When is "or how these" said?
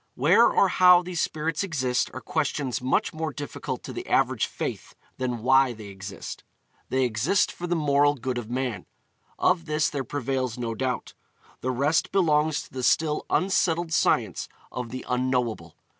0.47-1.21